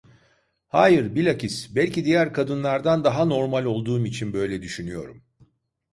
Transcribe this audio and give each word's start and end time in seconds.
Hayır, 0.67 1.15
bilakis, 1.15 1.75
belki 1.75 2.05
diğer 2.05 2.33
kadınlardan 2.33 3.03
daha 3.03 3.25
normal 3.25 3.65
olduğum 3.65 4.05
için 4.05 4.33
böyle 4.33 4.61
düşünüyorum. 4.61 5.23